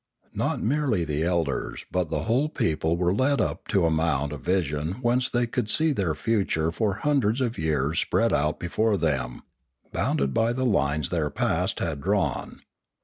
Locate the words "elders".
1.23-1.85